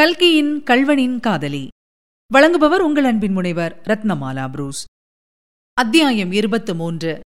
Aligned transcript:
கல்கியின் 0.00 0.62
கல்வனின் 0.62 1.20
காதலி. 1.20 1.68
வழங்குபவர் 2.34 2.78
உங்கள் 2.78 3.04
அன்பின் 3.04 3.32
முனைவர் 3.32 3.80
ரத்னமாலா 3.84 4.50
புரூஸ். 4.50 4.84
அத்தியாயம் 5.74 6.32
இருபத்து 6.32 6.74
மூன்று 6.74 7.20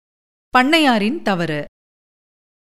பண்ணையாரின் 0.58 1.22
தவறு. 1.22 1.66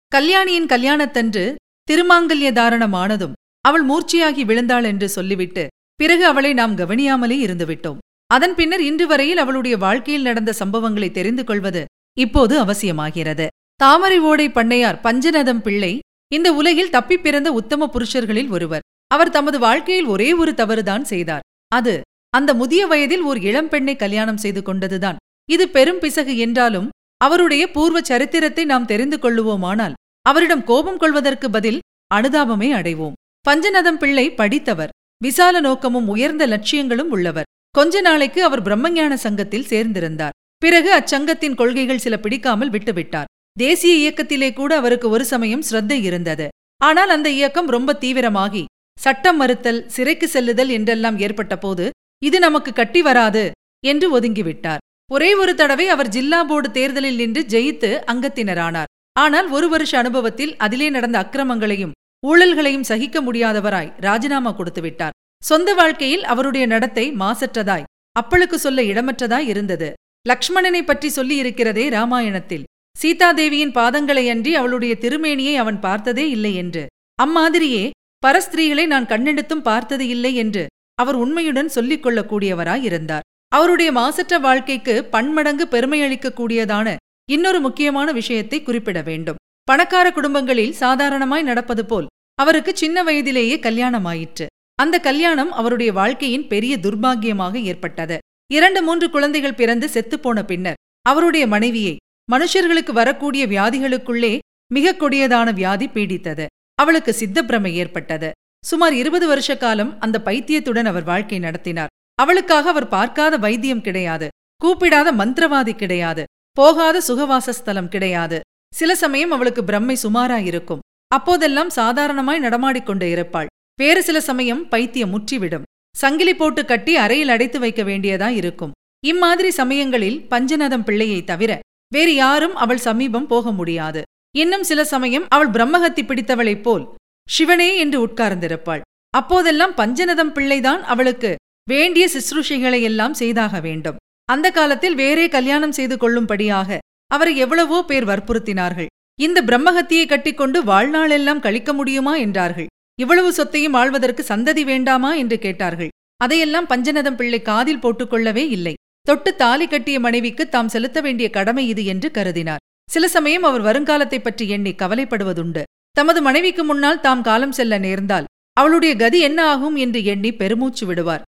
கல்யாணியின் 0.06 0.66
கல்யாணத்தன்று 0.66 1.54
திருமாங்கல்ய 1.90 2.52
தாரணமானதும் 2.52 3.32
அவள் 3.60 3.86
மூர்ச்சியாகி 3.86 4.44
விழுந்தாள் 4.44 4.84
என்று 4.84 5.08
சொல்லிவிட்டு 5.08 5.68
பிறகு 5.94 6.26
அவளை 6.26 6.52
நாம் 6.52 6.74
கவனியாமலே 6.74 7.36
இருந்துவிட்டோம். 7.46 7.98
அதன் 8.26 8.54
பின்னர் 8.54 8.82
இன்று 8.82 9.06
வரையில் 9.06 9.38
அவளுடைய 9.38 9.76
வாழ்க்கையில் 9.76 10.22
நடந்த 10.22 10.54
சம்பவங்களை 10.58 11.10
தெரிந்து 11.10 11.44
கொள்வது 11.44 11.84
இப்போது 12.18 12.64
அவசியமாகிறது. 12.64 13.46
தாமரை 13.74 14.18
ஓடை 14.18 14.48
பண்ணையார் 14.48 15.00
பஞ்சநதம் 15.00 15.60
பிள்ளை 15.60 15.98
இந்த 16.32 16.52
உலகில் 16.52 16.90
தப்பிப் 16.90 17.22
பிறந்த 17.22 17.52
உத்தம 17.52 17.90
புருஷர்களில் 17.92 18.50
ஒருவர். 18.50 18.82
அவர் 19.10 19.34
தமது 19.36 19.58
வாழ்க்கையில் 19.58 20.08
ஒரே 20.14 20.28
ஒரு 20.42 20.52
தவறுதான் 20.60 21.04
செய்தார். 21.12 21.44
அது 21.72 21.94
அந்த 22.34 22.50
முதிய 22.54 22.82
வயதில் 22.86 23.24
ஓர் 23.28 23.38
இளம்பெண்ணை 23.48 23.94
கல்யாணம் 23.96 24.42
செய்து 24.44 24.60
கொண்டதுதான். 24.62 25.20
இது 25.48 25.64
பெரும் 25.76 26.00
பிசகு 26.04 26.34
என்றாலும் 26.46 26.88
அவருடைய 27.20 27.62
பூர்வ 27.70 27.98
சரித்திரத்தை 28.10 28.64
நாம் 28.72 28.90
தெரிந்து 28.92 29.16
கொள்ளுவோமானால் 29.16 29.96
அவரிடம் 30.26 30.64
கோபம் 30.70 31.00
கொள்வதற்கு 31.02 31.46
பதில் 31.50 31.80
அனுதாபமே 32.14 32.68
அடைவோம். 32.78 33.16
பஞ்சநதம் 33.44 34.00
பிள்ளை 34.02 34.26
படித்தவர். 34.40 34.94
விசால 35.20 35.60
நோக்கமும் 35.60 36.08
உயர்ந்த 36.14 36.44
லட்சியங்களும் 36.46 37.10
உள்ளவர். 37.16 37.48
கொஞ்ச 37.74 38.00
நாளைக்கு 38.06 38.40
அவர் 38.44 38.64
பிரம்மஞான 38.66 39.12
சங்கத்தில் 39.24 39.68
சேர்ந்திருந்தார். 39.72 40.36
பிறகு 40.62 40.90
அச்சங்கத்தின் 40.98 41.58
கொள்கைகள் 41.60 42.02
சில 42.04 42.14
பிடிக்காமல் 42.24 42.72
விட்டுவிட்டார். 42.74 43.30
தேசிய 43.56 43.92
இயக்கத்திலே 44.02 44.50
கூட 44.52 44.72
அவருக்கு 44.80 45.08
ஒரு 45.08 45.24
சமயம் 45.32 45.66
ஸ்ரத்தை 45.68 45.98
இருந்தது. 46.08 46.46
ஆனால் 46.80 47.10
அந்த 47.16 47.28
இயக்கம் 47.38 47.68
ரொம்ப 47.76 47.96
தீவிரமாகி 48.02 48.62
சட்டம் 49.04 49.38
மறுத்தல் 49.40 49.80
சிறைக்கு 49.94 50.26
செல்லுதல் 50.34 50.70
என்றெல்லாம் 50.76 51.18
ஏற்பட்ட 51.26 51.54
போது 51.56 51.84
இது 52.22 52.38
நமக்கு 52.46 52.70
கட்டி 52.78 53.00
வராது 53.06 53.44
என்று 53.90 54.06
ஒதுங்கிவிட்டார். 54.16 54.82
ஒரே 55.10 55.30
ஒரு 55.42 55.52
தடவை 55.60 55.86
அவர் 55.94 56.10
ஜில்லா 56.16 56.40
போர்டு 56.48 56.68
தேர்தலில் 56.78 57.20
நின்று 57.20 57.42
ஜெயித்து 57.52 57.90
அங்கத்தினரானார். 58.12 58.90
ஆனால் 59.16 59.48
ஒரு 59.56 59.68
வருஷ 59.74 59.92
அனுபவத்தில் 60.00 60.52
அதிலே 60.64 60.88
நடந்த 60.96 61.16
அக்கிரமங்களையும் 61.22 61.94
ஊழல்களையும் 62.22 62.88
சகிக்க 62.90 63.18
முடியாதவராய் 63.26 63.90
ராஜினாமா 64.06 64.50
கொடுத்துவிட்டார் 64.58 65.16
சொந்த 65.42 65.70
வாழ்க்கையில் 65.78 66.24
அவருடைய 66.32 66.64
நடத்தை 66.72 67.04
மாசற்றதாய் 67.22 67.88
அப்பளுக்கு 68.16 68.56
சொல்ல 68.64 68.80
இடமற்றதாய் 68.90 69.48
இருந்தது. 69.52 69.88
லக்ஷ்மணனை 70.26 70.82
பற்றி 70.84 71.08
சொல்லியிருக்கிறதே 71.16 71.84
ராமாயணத்தில். 71.96 72.66
சீதாதேவியின் 72.96 73.74
பாதங்களையன்றி 73.78 74.52
அவளுடைய 74.60 74.92
திருமேனியை 75.04 75.54
அவன் 75.62 75.78
பார்த்ததே 75.86 76.26
இல்லை 76.36 76.52
என்று. 76.62 76.84
அம்மாதிரியே 77.18 77.84
பரஸ்திரீகளை 78.26 78.86
நான் 78.86 79.10
கண்ணெடுத்தும் 79.12 79.66
பார்த்தது 79.68 80.08
இல்லை 80.08 80.34
என்று 80.34 80.66
அவர் 80.94 81.14
உண்மையுடன் 81.14 81.70
சொல்லிக் 81.76 82.04
கொள்ளக்கூடியவராயிருந்தார். 82.06 83.24
அவருடைய 83.48 83.90
மாசற்ற 83.92 84.34
வாழ்க்கைக்கு 84.38 84.94
பன்மடங்கு 85.04 85.64
பெருமையளிக்கக்கூடியதான 85.70 86.88
இன்னொரு 87.28 87.60
முக்கியமான 87.60 88.08
விஷயத்தை 88.12 88.58
குறிப்பிட 88.62 88.98
வேண்டும். 89.02 89.40
பணக்கார 89.64 90.06
குடும்பங்களில் 90.12 90.72
சாதாரணமாய் 90.72 91.48
நடப்பது 91.50 91.84
போல் 91.86 92.06
அவருக்கு 92.34 92.72
சின்ன 92.76 93.02
வயதிலேயே 93.02 93.56
கல்யாணமாயிற்று. 93.56 94.46
அந்த 94.74 94.96
கல்யாணம் 94.98 95.52
அவருடைய 95.52 95.90
வாழ்க்கையின் 95.92 96.46
பெரிய 96.46 96.76
துர்பாக்கியமாக 96.76 97.54
ஏற்பட்டது. 97.70 98.16
இரண்டு 98.50 98.80
மூன்று 98.82 99.06
குழந்தைகள் 99.10 99.54
பிறந்து 99.54 99.86
செத்துப்போன 99.94 100.38
பின்னர் 100.42 100.80
அவருடைய 101.06 101.44
மனைவியை 101.46 101.96
மனுஷர்களுக்கு 102.32 102.92
வரக்கூடிய 102.92 103.42
வியாதிகளுக்குள்ளே 103.46 104.32
மிக 104.74 104.96
கொடியதான 104.98 105.52
வியாதி 105.52 105.86
பீடித்தது. 105.94 106.46
அவளுக்கு 106.82 107.12
சித்தப்பிரமை 107.20 107.72
ஏற்பட்டது. 107.82 108.30
சுமார் 108.64 108.94
இருபது 108.94 109.26
வருஷ 109.26 109.50
காலம் 109.56 109.92
அந்த 110.00 110.16
பைத்தியத்துடன் 110.24 110.86
அவர் 110.86 111.04
வாழ்க்கை 111.04 111.38
நடத்தினார். 111.38 111.92
அவளுக்காக 112.14 112.68
அவர் 112.68 112.88
பார்க்காத 112.88 113.34
வைத்தியம் 113.36 113.80
கிடையாது. 113.80 114.28
கூப்பிடாத 114.64 115.08
மந்திரவாதி 115.20 115.72
கிடையாது. 115.72 116.24
போகாத 116.52 116.96
சுகவாசஸ்தலம் 117.08 117.88
கிடையாது. 117.88 118.40
சில 118.74 118.94
சமயம் 118.94 119.30
அவளுக்கு 119.30 119.62
பிரம்மை 119.62 119.96
சுமாராயிருக்கும். 120.02 120.84
அப்போதெல்லாம் 121.08 121.70
சாதாரணமாய் 121.70 122.44
நடமாடிக்கொண்டு 122.44 123.06
இருப்பாள். 123.10 123.50
வேறு 123.80 124.02
சில 124.02 124.18
சமயம் 124.20 124.62
பைத்தியம் 124.68 125.12
முற்றிவிடும். 125.12 125.66
சங்கிலி 125.96 126.34
போட்டு 126.34 126.62
கட்டி 126.64 126.92
அறையில் 126.96 127.28
அடைத்து 127.28 127.58
வைக்க 127.58 127.82
வேண்டியதா 127.82 128.28
இருக்கும். 128.40 128.74
இம்மாதிரி 129.06 129.50
சமயங்களில் 129.50 130.18
பஞ்சநதம் 130.30 130.84
பிள்ளையை 130.84 131.20
தவிர 131.24 131.52
வேறு 131.92 132.12
யாரும் 132.14 132.54
அவள் 132.54 132.86
சமீபம் 132.88 133.26
போக 133.26 133.52
முடியாது. 133.52 134.02
இன்னும் 134.34 134.64
சில 134.70 134.80
சமயம் 134.84 135.26
அவள் 135.34 135.52
பிரம்மஹத்தி 135.54 136.02
பிடித்தவளைப் 136.06 136.62
போல் 136.62 136.84
சிவனே 137.28 137.70
என்று 137.78 137.98
உட்கார்ந்திருப்பாள். 138.06 138.82
அப்போதெல்லாம் 139.14 139.74
பஞ்சநதம் 139.76 140.32
பிள்ளைதான் 140.36 140.82
அவளுக்கு 140.82 141.30
வேண்டிய 141.68 142.04
சிசுருஷைகளை 142.14 142.80
எல்லாம் 142.90 143.14
செய்தாக 143.14 143.60
வேண்டும். 143.60 143.98
அந்த 144.28 144.46
காலத்தில் 144.50 144.94
வேறே 144.94 145.26
கல்யாணம் 145.28 145.76
செய்து 145.78 145.96
கொள்ளும்படியாக 145.96 146.78
அவரை 147.10 147.32
எவ்வளவோ 147.36 147.78
பேர் 147.84 148.06
வற்புறுத்தினார்கள். 148.10 148.90
இந்த 149.18 149.38
பிரம்மஹத்தியை 149.48 150.04
கட்டிக்கொண்டு 150.06 150.58
வாழ்நாளெல்லாம் 150.62 151.44
கழிக்க 151.46 151.70
முடியுமா 151.72 152.14
என்றார்கள். 152.16 152.68
இவ்வளவு 152.98 153.30
சொத்தையும் 153.32 153.76
ஆழ்வதற்கு 153.80 154.22
சந்ததி 154.28 154.62
வேண்டாமா 154.64 155.10
என்று 155.14 155.38
கேட்டார்கள். 155.38 155.90
அதையெல்லாம் 156.16 156.70
பஞ்சநதம் 156.70 157.18
பிள்ளை 157.20 157.42
காதில் 157.42 157.82
போட்டுக்கொள்ளவே 157.82 158.44
இல்லை. 158.56 158.74
தொட்டு 159.06 159.30
தாலி 159.36 159.66
கட்டிய 159.66 159.98
மனைவிக்கு 160.00 160.44
தாம் 160.48 160.72
செலுத்த 160.74 160.98
வேண்டிய 161.00 161.28
கடமை 161.30 161.64
இது 161.68 161.84
என்று 161.84 162.08
கருதினார். 162.18 162.59
சில 162.90 163.08
சமயம் 163.08 163.42
அவர் 163.42 163.62
வருங்காலத்தைப் 163.62 164.22
பற்றி 164.22 164.48
எண்ணி 164.48 164.72
கவலைப்படுவதுண்டு. 164.72 165.62
தமது 165.90 166.22
மனைவிக்கு 166.22 166.64
முன்னால் 166.64 167.00
தாம் 167.00 167.22
காலம் 167.22 167.52
செல்ல 167.52 167.78
நேர்ந்தால் 167.78 168.24
அவளுடைய 168.52 168.96
கதி 168.96 169.20
என்ன 169.20 169.48
ஆகும் 169.48 169.76
என்று 169.76 170.04
எண்ணி 170.04 170.32
பெருமூச்சு 170.32 170.86
விடுவார். 170.86 171.22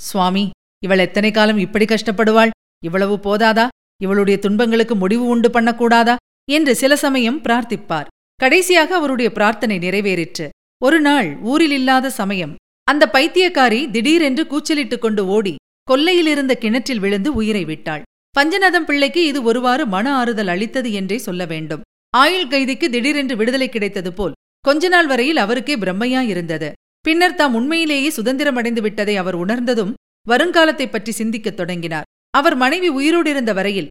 சுவாமி 0.00 0.50
இவள் 0.84 0.98
எத்தனை 0.98 1.30
காலம் 1.30 1.58
இப்படி 1.58 1.84
கஷ்டப்படுவாள்? 1.84 2.50
இவ்வளவு 2.84 3.18
போதாதா? 3.22 3.68
இவளுடைய 4.02 4.38
துன்பங்களுக்கு 4.38 4.96
முடிவு 4.96 5.24
உண்டு 5.24 5.48
பண்ணக்கூடாதா? 5.48 6.16
என்று 6.50 6.74
சில 6.74 6.96
சமயம் 6.96 7.42
பிரார்த்திப்பார். 7.42 8.06
கடைசியாக 8.34 8.94
அவருடைய 8.94 9.32
பிரார்த்தனை 9.32 9.78
நிறைவேறிற்று. 9.78 10.48
ஒரு 10.84 11.00
நாள் 11.00 11.36
ஊரில் 11.36 11.70
இல்லாத 11.70 12.10
சமயம் 12.10 12.56
அந்த 12.84 13.10
பைத்தியக்காரி 13.12 13.90
திடீரென்று 13.90 14.46
கூச்சலிட்டுக் 14.46 14.98
கொண்டு 14.98 15.26
ஓடி 15.26 15.54
கொல்லையிலிருந்த 15.90 16.52
கிணற்றில் 16.52 17.00
விழுந்து 17.00 17.34
உயிரை 17.34 17.64
விட்டாள். 17.64 18.02
பஞ்சநதம் 18.38 18.84
பிள்ளைக்கு 18.84 19.26
இது 19.26 19.42
ஒருவாறு 19.42 19.86
மன 19.86 20.14
ஆறுதல் 20.14 20.46
அளித்தது 20.46 20.92
என்றே 20.92 21.18
சொல்ல 21.18 21.44
வேண்டும். 21.44 21.80
ஆயுள் 22.10 22.48
கைதிக்கு 22.48 22.90
திடீரென்று 22.90 23.36
விடுதலை 23.36 23.68
கிடைத்தது 23.68 24.12
போல் 24.12 24.32
கொஞ்ச 24.60 24.88
நாள் 24.88 25.06
வரையில் 25.06 25.36
அவருக்கே 25.36 25.76
பிரம்மையாயிருந்தது. 25.76 26.72
பின்னர் 27.00 27.34
தாம் 27.34 27.54
உண்மையிலேயே 27.54 28.08
சுதந்திரமடைந்து 28.08 28.80
விட்டதை 28.80 29.16
அவர் 29.16 29.34
உணர்ந்ததும் 29.34 29.94
வருங்காலத்தைப் 30.28 30.90
பற்றி 30.90 31.12
சிந்திக்கத் 31.12 31.56
தொடங்கினார். 31.56 32.04
அவர் 32.30 32.54
மனைவி 32.54 32.88
உயிரோடு 32.88 33.30
இருந்த 33.30 33.52
வரையில் 33.52 33.88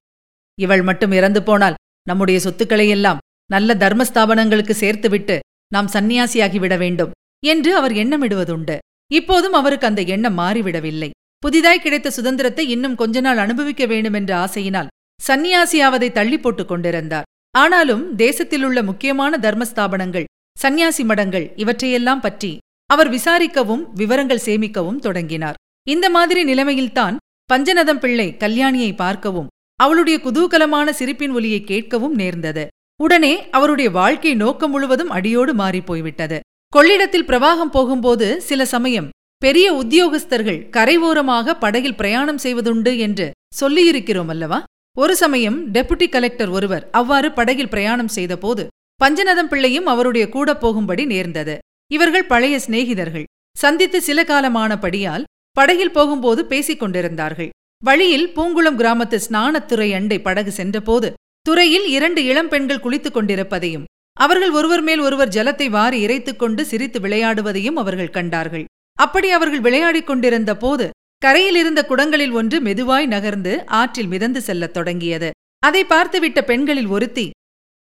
இவள் 0.59 0.81
மட்டும் 0.81 1.11
இறந்து 1.11 1.43
போனால் 1.43 1.73
நம்முடைய 2.07 2.39
சொத்துக்களையெல்லாம் 2.43 3.17
நல்ல 3.45 3.73
தர்மஸ்தாபனங்களுக்கு 3.73 4.73
சேர்த்துவிட்டு 4.79 5.39
நாம் 5.73 5.89
சந்நியாசியாகிவிட 5.93 6.77
வேண்டும் 6.77 7.11
என்று 7.45 7.75
அவர் 7.75 7.91
எண்ணமிடுவதுண்டு. 7.91 8.77
இப்போதும் 9.11 9.53
அவருக்கு 9.53 9.87
அந்த 9.87 10.01
எண்ணம் 10.01 10.37
மாறிவிடவில்லை. 10.37 11.09
புதிதாய் 11.43 11.79
கிடைத்த 11.79 12.09
சுதந்திரத்தை 12.09 12.69
இன்னும் 12.69 12.95
கொஞ்ச 12.95 13.19
நாள் 13.19 13.37
அனுபவிக்க 13.37 13.85
வேண்டுமென்ற 13.85 14.31
ஆசையினால் 14.45 14.91
சந்நியாசியாவதை 15.27 16.11
தள்ளி 16.11 16.37
போட்டுக் 16.39 16.67
கொண்டிருந்தார். 16.67 17.23
ஆனாலும் 17.57 18.03
தேசத்திலுள்ள 18.17 18.83
முக்கியமான 18.83 19.37
தர்மஸ்தாபனங்கள் 19.41 20.23
சந்நியாசி 20.57 21.03
மடங்கள் 21.03 21.45
இவற்றையெல்லாம் 21.55 22.21
பற்றி 22.21 22.51
அவர் 22.85 23.09
விசாரிக்கவும் 23.09 23.83
விவரங்கள் 23.93 24.45
சேமிக்கவும் 24.45 24.99
தொடங்கினார். 24.99 25.57
இந்த 25.87 26.09
மாதிரி 26.09 26.41
நிலைமையில்தான் 26.43 27.15
பஞ்சநதம் 27.53 28.01
பிள்ளை 28.03 28.27
கல்யாணியை 28.39 28.95
பார்க்கவும் 28.95 29.51
அவளுடைய 29.79 30.19
குதூகலமான 30.23 30.89
சிரிப்பின் 30.89 31.31
ஒலியை 31.31 31.63
கேட்கவும் 31.67 32.15
நேர்ந்தது. 32.21 32.67
உடனே 33.03 33.33
அவருடைய 33.49 33.89
வாழ்க்கை 33.91 34.33
நோக்கம் 34.35 34.71
முழுவதும் 34.71 35.09
அடியோடு 35.09 35.53
மாறிப் 35.53 35.85
போய்விட்டது. 35.85 36.39
கொள்ளிடத்தில் 36.73 37.27
பிரவாகம் 37.27 37.73
போகும்போது 37.75 38.41
சில 38.41 38.65
சமயம் 38.65 39.09
பெரிய 39.43 39.67
உத்தியோகஸ்தர்கள் 39.73 40.59
கரைவோரமாக 40.75 41.53
படகில் 41.59 41.95
பிரயாணம் 41.95 42.39
செய்வதுண்டு 42.43 42.91
என்று 42.97 43.25
சொல்லியிருக்கிறோம் 43.59 44.29
அல்லவா? 44.33 44.59
ஒரு 44.97 45.13
சமயம் 45.21 45.57
டெபுட்டி 45.73 46.07
கலெக்டர் 46.09 46.51
ஒருவர் 46.57 46.83
அவ்வாறு 46.91 47.29
படகில் 47.31 47.69
பிரயாணம் 47.69 48.11
செய்தபோது 48.15 48.63
பஞ்சநதம் 48.99 49.49
பிள்ளையும் 49.51 49.85
அவருடைய 49.85 50.25
கூட 50.29 50.49
போகும்படி 50.57 51.05
நேர்ந்தது. 51.05 51.55
இவர்கள் 51.91 52.25
பழைய 52.25 52.55
சிநேகிதர்கள். 52.65 53.25
சந்தித்து 53.55 53.99
சில 54.01 54.23
காலமானபடியால் 54.23 55.25
படகில் 55.57 55.95
போகும்போது 55.97 56.43
பேசிக் 56.45 56.81
கொண்டிருந்தார்கள். 56.83 57.49
வழியில் 57.81 58.27
பூங்குளம் 58.35 58.79
கிராமத்து 58.81 59.19
ஸ்நானத்துறை 59.25 59.89
அண்டை 59.93 60.19
படகு 60.21 60.51
சென்றபோது 60.51 61.09
துறையில் 61.45 61.87
இரண்டு 61.87 62.23
இளம் 62.23 62.51
பெண்கள் 62.53 62.83
குளித்துக் 62.85 63.17
கொண்டிருப்பதையும் 63.17 63.87
அவர்கள் 64.17 64.53
ஒருவர் 64.59 64.85
மேல் 64.89 64.99
ஒருவர் 64.99 65.33
ஜலத்தை 65.37 65.67
வாரி 65.69 65.99
இறைத்துக் 66.05 66.39
கொண்டு 66.43 66.63
சிரித்து 66.71 66.99
விளையாடுவதையும் 66.99 67.79
அவர்கள் 67.83 68.15
கண்டார்கள். 68.19 68.65
அப்படி 68.99 69.29
அவர்கள் 69.31 69.63
விளையாடிக் 69.67 70.07
கொண்டிருந்த 70.07 70.51
போது 70.57 70.85
கரையில் 71.21 71.55
இருந்த 71.55 71.81
குடங்களில் 71.89 72.33
ஒன்று 72.39 72.57
மெதுவாய் 72.61 73.05
நகர்ந்து 73.05 73.53
ஆற்றில் 73.79 74.07
மிதந்து 74.07 74.41
செல்லத் 74.41 74.73
தொடங்கியது. 74.73 75.29
அதை 75.59 75.81
பார்த்துவிட்ட 75.85 76.39
பெண்களில் 76.41 76.89
ஒருத்தி 76.95 77.25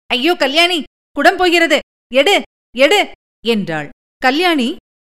ஐயோ 0.10 0.34
கல்யாணி 0.36 0.80
குடம் 1.16 1.38
போகிறது. 1.38 1.78
எடு 2.12 2.36
எடு 2.76 3.00
என்றாள். 3.46 3.90
கல்யாணி 4.22 4.70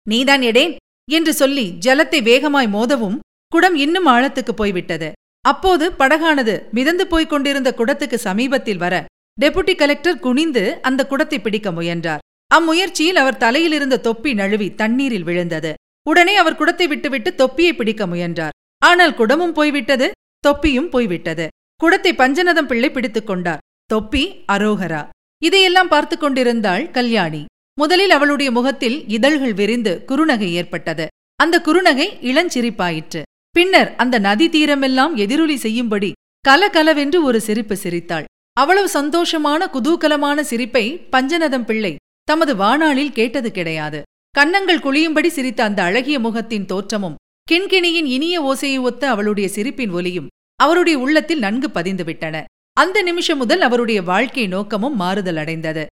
நீதான் 0.08 0.42
எடேன் 0.42 0.74
என்று 1.08 1.34
சொல்லி 1.34 1.66
ஜலத்தை 1.86 2.20
வேகமாய் 2.24 2.68
மோதவும் 2.68 3.18
குடம் 3.52 3.76
இன்னும் 3.76 4.08
ஆழத்துக்கு 4.08 4.54
போய்விட்டது. 4.56 5.10
அப்போது 5.46 5.86
படகானது 6.00 6.56
மிதந்து 6.72 7.06
போய்க் 7.08 7.30
கொண்டிருந்த 7.30 7.70
குடத்துக்கு 7.80 8.18
சமீபத்தில் 8.28 8.82
வர 8.84 8.96
டெபுட்டி 9.38 9.74
கலெக்டர் 9.76 10.20
குனிந்து 10.20 10.64
அந்த 10.82 11.02
குடத்தை 11.08 11.40
பிடிக்க 11.42 11.72
முயன்றார். 11.72 12.24
அம்முயற்சியில் 12.52 13.20
அவர் 13.22 13.42
தலையிலிருந்த 13.44 14.04
தொப்பி 14.08 14.32
நழுவி 14.34 14.68
தண்ணீரில் 14.82 15.28
விழுந்தது. 15.30 15.72
உடனே 16.06 16.36
அவர் 16.36 16.56
குடத்தை 16.56 16.88
விட்டுவிட்டு 16.88 17.36
தொப்பியை 17.36 17.74
பிடிக்க 17.74 18.08
முயன்றார். 18.08 18.56
ஆனால் 18.86 19.14
குடமும் 19.14 19.54
போய்விட்டது 19.54 20.12
தொப்பியும் 20.40 20.90
போய்விட்டது. 20.90 21.46
குடத்தை 21.76 22.12
பஞ்சநதம் 22.14 22.70
பிள்ளை 22.72 22.90
பிடித்துக் 22.92 23.28
கொண்டார். 23.28 23.64
தொப்பி 23.86 24.24
அரோகரா. 24.52 25.02
இதையெல்லாம் 25.44 25.88
பார்த்து 25.88 26.18
கொண்டிருந்தாள் 26.18 26.92
கல்யாணி. 26.92 27.42
முதலில் 27.74 28.10
அவளுடைய 28.10 28.50
முகத்தில் 28.52 28.98
இதழ்கள் 29.08 29.54
விரிந்து 29.54 29.94
குறுநகை 30.08 30.50
ஏற்பட்டது. 30.52 31.06
அந்த 31.36 31.56
குறுநகை 31.66 32.08
இளஞ்சிரிப்பாயிற்று. 32.32 33.22
பின்னர் 33.52 33.90
அந்த 33.96 34.16
நதி 34.20 34.48
தீரமெல்லாம் 34.48 35.14
எதிரொலி 35.16 35.56
செய்யும்படி 35.56 36.12
கலகலவென்று 36.46 37.20
ஒரு 37.24 37.40
சிரிப்பு 37.42 37.76
சிரித்தாள். 37.78 38.26
அவ்வளவு 38.54 38.90
சந்தோஷமான 38.94 39.62
குதூகலமான 39.76 40.40
சிரிப்பை 40.42 40.86
பஞ்சநதம் 41.12 41.66
பிள்ளை 41.66 41.96
தமது 42.24 42.54
வாணாளில் 42.56 43.16
கேட்டது 43.20 43.50
கிடையாது. 43.52 44.02
கன்னங்கள் 44.36 44.80
குழியும்படி 44.80 45.28
சிரித்த 45.28 45.64
அந்த 45.64 45.84
அழகிய 45.84 46.20
முகத்தின் 46.20 46.66
தோற்றமும் 46.66 47.16
கிண்கிணியின் 47.52 48.10
இனிய 48.16 48.36
ஓசையை 48.42 48.82
ஒத்த 48.82 49.10
அவளுடைய 49.10 49.50
சிரிப்பின் 49.50 49.90
ஒலியும் 49.90 50.28
அவருடைய 50.56 51.00
உள்ளத்தில் 51.00 51.40
நன்கு 51.40 51.68
பதிந்துவிட்டன. 51.68 52.44
அந்த 52.74 53.02
நிமிஷம் 53.02 53.38
முதல் 53.38 53.62
அவருடைய 53.62 54.02
வாழ்க்கை 54.02 54.48
நோக்கமும் 54.48 54.96
மாறுதல் 54.96 55.36
அடைந்தது. 55.36 55.86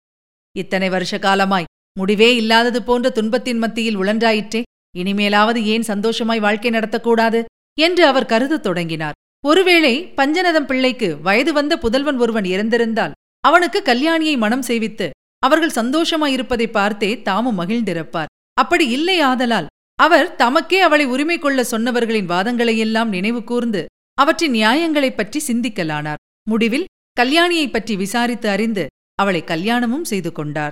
இத்தனை 0.56 0.88
வருஷ 0.88 1.18
காலமாய் 1.18 1.70
முடிவே 1.98 2.36
இல்லாதது 2.36 2.82
போன்ற 2.82 3.10
துன்பத்தின் 3.10 3.58
மத்தியில் 3.58 3.98
உழன்றாயிற்றே 3.98 4.62
இனிமேலாவது 4.98 5.62
ஏன் 5.64 5.82
சந்தோஷமாய் 5.82 6.40
வாழ்க்கை 6.40 6.70
நடத்தக்கூடாது? 6.70 7.44
என்று 7.80 8.06
அவர் 8.06 8.26
கருதத் 8.26 8.62
தொடங்கினார். 8.62 9.18
ஒருவேளை 9.44 9.94
பஞ்சநதம் 10.16 10.66
பிள்ளைக்கு 10.66 11.20
வயது 11.20 11.52
வந்த 11.52 11.78
புதல்வன் 11.78 12.18
ஒருவன் 12.18 12.44
இறந்திருந்தால் 12.44 13.16
அவனுக்கு 13.44 13.82
கல்யாணியை 13.84 14.36
மனம் 14.36 14.68
செய்வித்து 14.68 15.10
அவர்கள் 15.38 15.76
சந்தோஷமாயிருப்பதை 15.80 16.66
பார்த்தே 16.70 17.22
தாமும் 17.22 17.58
மகிழ்ந்திருப்பார். 17.60 18.30
அப்படி 18.54 18.88
இல்லை 18.88 19.20
ஆதலால் 19.20 19.66
அவர் 19.94 20.34
தமக்கே 20.38 20.74
அவளை 20.74 21.04
உரிமை 21.04 21.38
கொள்ள 21.38 21.62
சொன்னவர்களின் 21.70 22.26
வாதங்களையெல்லாம் 22.26 23.08
நினைவு 23.08 23.44
கூர்ந்து 23.44 23.86
அவற்றின் 24.14 24.52
நியாயங்களைப் 24.52 25.16
பற்றி 25.16 25.54
சிந்திக்கலானார். 25.54 26.14
முடிவில் 26.48 26.86
கல்யாணியைப் 27.20 27.72
பற்றி 27.72 27.96
விசாரித்து 27.96 28.48
அறிந்து 28.48 28.86
அவளை 29.14 29.44
கல்யாணமும் 29.44 30.04
செய்து 30.04 30.32
கொண்டார். 30.32 30.70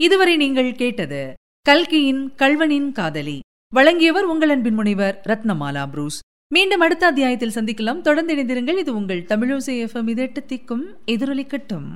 இதுவரை 0.00 0.36
நீங்கள் 0.36 0.74
கேட்டது 0.74 1.34
கல்கியின் 1.60 2.34
கல்வனின் 2.34 2.92
காதலி. 2.92 3.40
வழங்கியவர் 3.74 4.24
உங்கள் 4.24 4.48
அன்பின் 4.48 4.74
முனைவர் 4.74 5.20
ரத்னமாலா 5.26 5.90
புரூஸ். 5.90 6.20
மீண்டும் 6.54 6.80
அடுத்த 6.80 7.06
அத்தியாயத்தில் 7.06 7.52
சந்திக்கலாம். 7.54 8.00
தொடர்ந்து 8.00 8.36
இணைந்திருங்கள். 8.36 8.78
இது 8.78 8.96
உங்கள் 8.96 9.22
தமிழோசை 9.22 9.86
எஃப்எம். 9.86 10.08
இதெட்டு 10.08 10.36
திக்கும் 10.46 10.82
எதிரொலிக்கட்டும். 11.06 11.88